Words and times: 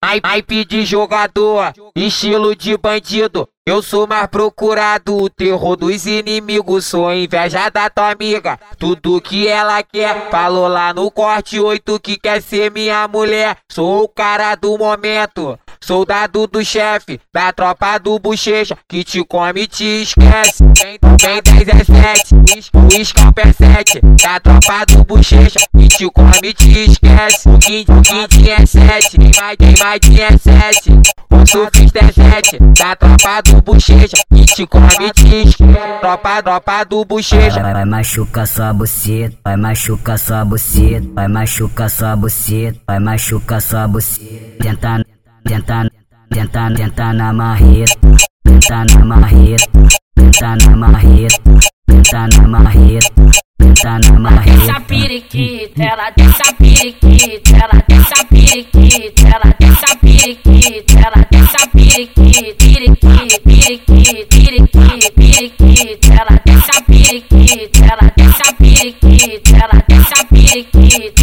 Naipe 0.00 0.64
de 0.64 0.84
jogador, 0.84 1.72
estilo 1.96 2.54
de 2.54 2.76
bandido. 2.76 3.48
Eu 3.66 3.82
sou 3.82 4.06
mais 4.06 4.28
procurado, 4.28 5.16
o 5.16 5.28
terror 5.28 5.76
dos 5.76 6.06
inimigos. 6.06 6.86
Sou 6.86 7.12
inveja 7.12 7.68
da 7.68 7.90
tua 7.90 8.12
amiga, 8.12 8.58
tudo 8.78 9.20
que 9.20 9.48
ela 9.48 9.82
quer. 9.82 10.30
Falou 10.30 10.68
lá 10.68 10.94
no 10.94 11.10
corte 11.10 11.58
8 11.58 11.98
que 12.00 12.16
quer 12.16 12.40
ser 12.40 12.70
minha 12.70 13.08
mulher. 13.08 13.58
Sou 13.70 14.04
o 14.04 14.08
cara 14.08 14.54
do 14.54 14.78
momento. 14.78 15.58
Soldado 15.88 16.46
do 16.46 16.62
chefe, 16.62 17.18
da 17.32 17.50
tropa 17.50 17.96
do 17.96 18.18
bochecha, 18.18 18.76
que 18.86 19.02
te 19.02 19.24
come 19.24 19.62
e 19.62 19.66
te 19.66 20.02
esquece. 20.02 20.62
Tem, 20.74 20.98
tem 20.98 21.64
10 21.64 21.68
é 21.68 21.84
7, 21.84 22.34
o 22.74 23.04
scalper 23.06 23.54
7, 23.54 24.00
da 24.22 24.38
tropa 24.38 24.84
do 24.84 25.02
bochecha, 25.02 25.58
que 25.74 25.88
te 25.88 26.10
come 26.10 26.40
e 26.44 26.52
te 26.52 26.90
esquece. 26.90 27.48
O 27.48 27.58
quinto 27.58 28.50
é 28.50 28.66
7, 28.66 29.16
tem 29.16 29.30
mais, 29.40 29.56
tem 29.56 29.74
mais 29.78 30.00
é 30.18 30.36
7. 30.36 30.90
O 31.30 31.46
surfista 31.46 32.00
é 32.00 32.12
7, 32.12 32.58
da 32.78 32.94
tropa 32.94 33.42
do 33.44 33.62
bochecha, 33.62 34.16
que 34.30 34.44
te 34.44 34.66
come 34.66 34.88
e 35.00 35.10
te 35.10 35.48
esquece. 35.48 35.74
Tropa, 36.02 36.42
tropa 36.42 36.84
do 36.84 37.02
bochecha. 37.06 37.62
Vai, 37.62 37.72
vai 37.72 37.84
machucar 37.86 38.46
sua 38.46 38.74
buceta, 38.74 39.38
vai 39.42 39.56
machucar 39.56 40.18
sua 40.18 40.44
buceta, 40.44 41.08
vai 41.14 41.28
machucar 41.28 41.88
sua 41.88 42.14
buceta, 42.14 42.78
vai 42.86 42.98
machucar 42.98 43.62
sua 43.62 43.88
buceta. 43.88 44.58
Tenta 44.60 45.07
tenta, 45.48 45.90
tenta, 46.30 46.70
tenta 46.74 47.12
na 47.14 47.32
marreta, 47.32 47.98
tenta 48.44 48.84
na 48.84 49.04
marreta, 49.04 49.70
tenta 50.14 50.56
na 50.56 50.76
marreta, 50.76 51.40
tenta 51.86 52.28
na 52.28 52.48
marreta, 52.48 53.30
tenta 53.58 53.98
na 53.98 54.18
marreta. 54.18 54.62
Essa 54.62 54.80
periquita, 54.80 55.82
ela 55.82 56.10
dessa 56.10 56.52
periquita, 56.52 57.56
ela 57.56 57.82
dessa 57.88 58.24
periquita, 58.26 59.26
ela 59.26 59.54
dessa 59.58 59.96
periquita, 59.96 60.98
ela 60.98 61.26
dessa 61.30 61.66
periquita, 61.68 62.52
periquita, 62.58 63.40
periquita, 63.44 64.26
periquita, 64.28 65.10
periquita, 65.16 66.14
ela 66.20 66.40
dessa 66.44 66.82
periquita, 66.82 67.84
ela 67.86 68.12
dessa 68.16 68.52
periquita, 68.52 69.56
ela 69.56 69.82
dessa 69.88 70.24
periquita, 70.26 71.17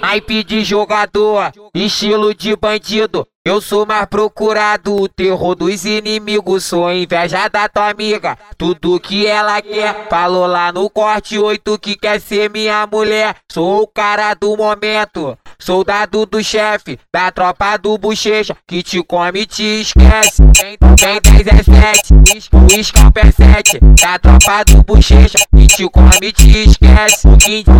Naipe 0.00 0.44
de 0.44 0.64
jogador, 0.64 1.52
estilo 1.74 2.34
de 2.34 2.56
bandido. 2.56 3.26
Eu 3.46 3.60
sou 3.60 3.84
mais 3.84 4.06
procurado, 4.06 4.96
o 4.96 5.06
terror 5.06 5.54
dos 5.54 5.84
inimigos. 5.84 6.64
Sou 6.64 6.90
inveja 6.90 7.46
da 7.48 7.68
tua 7.68 7.90
amiga, 7.90 8.38
tudo 8.56 8.98
que 8.98 9.26
ela 9.26 9.60
quer. 9.60 10.08
Falou 10.08 10.46
lá 10.46 10.72
no 10.72 10.88
corte 10.88 11.38
8 11.38 11.78
que 11.78 11.94
quer 11.94 12.20
ser 12.20 12.48
minha 12.48 12.86
mulher. 12.86 13.36
Sou 13.52 13.82
o 13.82 13.86
cara 13.86 14.32
do 14.32 14.56
momento, 14.56 15.36
soldado 15.64 16.26
do 16.26 16.44
chefe, 16.44 16.98
da 17.10 17.30
tropa 17.30 17.78
do 17.78 17.96
bochecha, 17.96 18.54
que 18.68 18.82
te 18.82 19.02
come 19.02 19.40
e 19.40 19.46
te 19.46 19.80
esquece. 19.80 20.42
Tem, 20.52 20.76
tem 20.76 21.42
10 21.42 21.46
é 21.46 21.62
7, 21.62 22.50
o 22.52 22.84
scalper 22.84 23.32
7, 23.32 23.78
da 24.02 24.18
tropa 24.18 24.62
do 24.66 24.82
bochecha, 24.82 25.38
que 25.56 25.66
te 25.66 25.88
come 25.88 26.10
e 26.20 26.32
te 26.32 26.68
esquece. 26.68 27.26
O 27.26 27.38
quinto, 27.38 27.70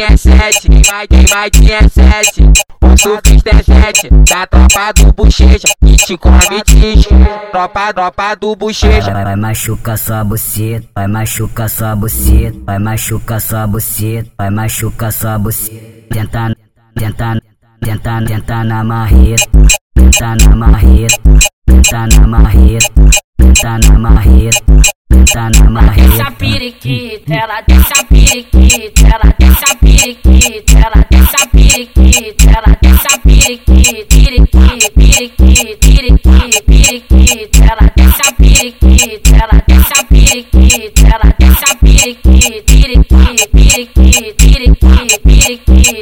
é 0.00 0.16
7, 0.16 0.68
tem 0.68 0.82
mais, 0.90 1.08
tem 1.08 1.26
mais 1.28 1.50
é 1.70 1.88
7. 1.88 2.42
O 2.82 2.96
surfista 2.96 3.50
é 3.50 3.62
7, 3.62 4.08
da 4.30 4.46
tropa 4.46 4.92
do 4.94 5.12
bochecha, 5.12 5.68
que 5.84 5.96
te 5.96 6.16
come 6.16 6.38
e 6.52 6.62
te 6.62 6.98
esquece. 7.00 7.08
Tropa, 7.52 7.92
tropa 7.92 8.34
do 8.34 8.56
bochecha. 8.56 9.12
Vai, 9.12 9.24
vai 9.24 9.36
machucar 9.36 9.98
sua 9.98 10.24
buceta, 10.24 10.88
vai 10.94 11.06
machucar 11.06 11.68
sua 11.68 11.94
buceta, 11.94 12.58
vai 12.64 12.78
machucar 12.78 13.40
sua 13.42 13.66
buceta, 13.66 14.30
vai 14.38 14.48
machucar 14.48 15.12
sua 15.12 15.38
buceta. 15.38 15.96
Tenta, 16.08 16.55
Tenta, 17.06 17.40
tenta, 17.80 18.20
tenta 18.26 18.64
na 18.64 18.82
marreta, 18.82 19.46
tenta 19.94 20.34
na 20.34 20.56
marreta, 20.56 21.38
tenta 21.64 22.06
na 22.08 22.26
marreta, 22.26 22.92
tenta 23.38 23.78
na 23.78 23.96
marreta, 23.96 24.82
tenta 25.08 25.50
na 25.50 25.70
marreta. 25.70 26.14
Essa 26.14 26.30
piriquita, 26.32 27.32
ela 27.32 27.60
dessa 27.60 28.04
piriquita, 28.06 29.06
ela 29.06 29.32
dessa 29.38 29.76
piriquita, 29.76 30.78
ela 30.78 31.06
dessa 31.08 31.46
piriquita, 31.46 32.50
ela 32.50 32.76
dessa 32.82 33.18
piriquita, 33.20 34.04
piriquita, 34.08 34.90
piriquita, 34.96 35.78
piriquita, 35.78 36.62
piriquita, 36.66 37.64
ela 37.70 37.86
dessa 37.96 38.32
piriquita, 38.32 39.30
ela 39.36 39.62
dessa 39.68 40.04
piriquita, 40.06 41.02
ela 41.06 41.28
dessa 41.38 41.70
piriquita, 41.76 42.62
piriquita, 42.66 43.48
piriquita, 43.52 44.02
piriquita, 44.34 45.20
piriquita. 45.20 45.95